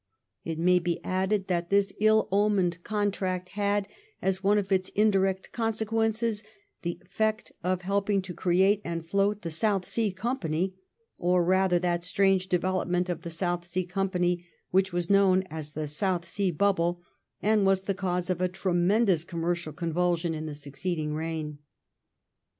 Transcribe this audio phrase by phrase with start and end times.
[0.43, 3.87] It may be added that this ill omened contract had,
[4.19, 6.41] as one of its indirect con sequences,
[6.81, 10.73] the effect of helping to create and float that South Sea Company,
[11.19, 16.49] or rather that strange development of the company which was known as the South Sea
[16.49, 17.03] Bubble,
[17.39, 21.59] and was the cause of a tre mendous commercial convulsion in the succeeding reign.